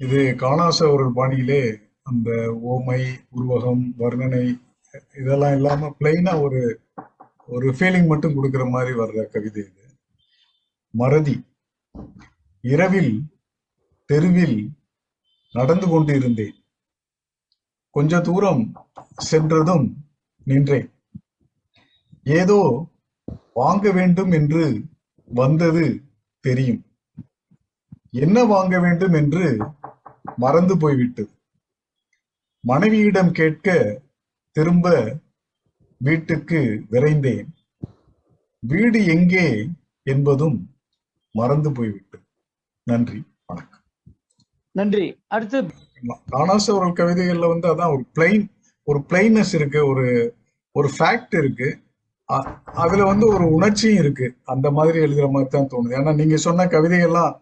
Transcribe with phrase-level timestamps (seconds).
[0.00, 1.62] இது காணாச ஒரு பாணியிலே
[2.02, 2.30] அந்த
[2.68, 3.00] ஓமை
[3.36, 4.58] உருவகம் வர்ணனை
[5.14, 6.60] இதெல்லாம் இல்லாம பிளைனா ஒரு
[7.46, 9.84] ஒரு ஃபீலிங் மட்டும் கொடுக்குற மாதிரி வர்ற கவிதை இது.
[10.94, 11.36] மறதி.
[12.64, 13.12] இரவில்
[14.10, 14.58] தெருவில்
[15.52, 16.56] நடந்து கொண்டு இருந்தேன்
[17.90, 18.62] கொஞ்ச தூரம்
[19.30, 19.86] சென்றதும்
[20.44, 20.88] நின்றேன்.
[22.24, 22.58] ஏதோ
[23.54, 24.64] வாங்க வேண்டும் என்று
[25.28, 25.84] வந்தது
[26.44, 26.82] தெரியும்.
[28.10, 29.46] என்ன வாங்க வேண்டும் என்று
[30.44, 31.30] மறந்து போய்விட்டது.
[32.64, 33.76] மனைவியிடம் கேட்க
[34.56, 34.86] திரும்ப
[36.00, 36.60] வீட்டுக்கு
[36.90, 37.48] விரைந்தேன்.
[38.62, 39.46] வீடு எங்கே
[40.06, 40.58] என்பதும்
[41.34, 42.24] மறந்து போய்விட்டது.
[42.86, 43.82] நன்றி வணக்கம்.
[44.74, 45.06] நன்றி.
[45.34, 45.58] அடுத்து
[46.34, 48.44] காணாச ஒரு கவிதைகள்ல வந்து அதான் ஒரு பிளைன்
[48.86, 50.06] ஒரு பிளைன்னஸ் இருக்கு ஒரு
[50.76, 51.68] ஒரு ஃபேக்ட் இருக்கு.
[52.82, 54.26] அதுல வந்து ஒரு உணர்ச்சியும் இருக்கு.
[54.44, 55.92] அந்த மாதிரி எழுதுற மாதிரி தான் தோணுது.
[55.98, 57.34] ஏன்னா நீங்க சொன்ன கவிதைகள்லாம்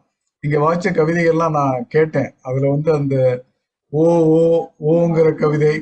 [0.45, 2.35] நீங்க வாய்ச்ச கவிதைகள்லாம் நான் கேட்டேன்.
[2.43, 3.45] அதுல வந்து அந்த
[3.89, 4.03] ஓ
[4.39, 4.41] ஓ
[4.93, 5.75] ஓங்கிற கவிதை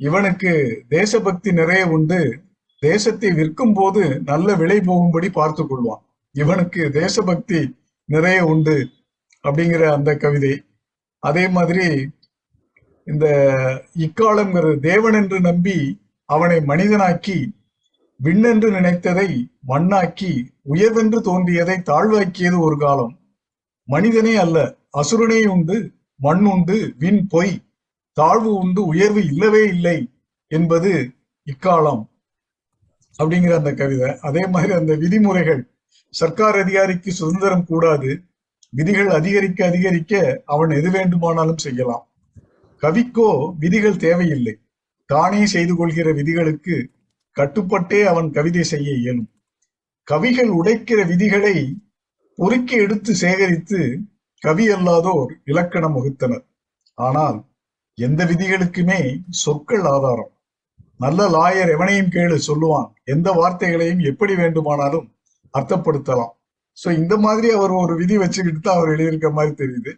[0.00, 0.52] இவனுக்கு
[0.88, 2.18] தேசபக்தி நிறைய உண்டு
[2.82, 6.02] தேசத்தை விற்கும் போது நல்ல விலை போகும்படி பார்த்து கொள்வான்.
[6.34, 7.60] இவனுக்கு தேசபக்தி
[8.04, 8.76] நிறைய உண்டு
[9.44, 10.54] அப்படிங்கிற அந்த கவிதை.
[11.22, 11.86] அதே மாதிரி
[13.04, 13.26] இந்த
[13.98, 15.78] இக்காலங்கிற தேவன் என்று நம்பி
[16.28, 17.38] அவனை மனிதனாக்கி
[18.20, 19.28] விண்ணென்று நினைத்ததை
[19.68, 20.32] மண்ணாக்கி
[20.72, 23.14] உயர்வென்று தோன்றியதை தாழ்வாக்கியது ஒரு காலம்.
[23.92, 24.58] மனிதனே அல்ல.
[24.98, 25.76] அசுரனே உண்டு
[26.16, 27.54] மண் உண்டு விண் பொய்
[28.16, 29.98] தாழ்வு உண்டு உயர்வு இல்லவே இல்லை
[30.50, 30.92] என்பது
[31.46, 32.02] இக்காலம்
[33.18, 34.08] அப்படிங்கிற அந்த கவிதை.
[34.28, 35.62] அதே மாதிரி அந்த விதிமுறைகள்
[36.10, 38.10] சர்க்கார் அதிகாரிக்கு சுதந்திரம் கூடாது
[38.70, 42.04] விதிகள் அதிகரிக்க அதிகரிக்க அவன் எது வேண்டுமானாலும் செய்யலாம்.
[42.82, 44.54] கவிக்கோ விதிகள் தேவையில்லை.
[45.06, 46.76] தானே செய்து கொள்கிற விதிகளுக்கு
[47.36, 49.30] கட்டுப்பட்டே அவன் கவிதை செய்ய இயலும்.
[50.08, 51.56] கவிகள் உடைக்கிற விதிகளை
[52.38, 53.78] பொறுக்கி எடுத்து சேகரித்து
[54.42, 56.44] கவி அல்லாதோர் இலக்கணம் வகுத்தனர்.
[56.98, 57.38] ஆனால்
[57.98, 59.00] எந்த விதிகளுக்குமே
[59.42, 60.32] சொற்கள் ஆதாரம்.
[61.04, 62.88] நல்ல லாயர் எவனையும் கேளு சொல்லுவான்.
[63.14, 65.06] எந்த வார்த்தைகளையும் எப்படி வேண்டுமானாலும்
[65.54, 66.32] அர்த்தப்படுத்தலாம்.
[66.78, 69.92] சோ இந்த மாதிரி அவர் ஒரு விதி வச்சுக்கிட்டு தான் அவர் எழுதியிருக்க மாதிரி தெரியுது.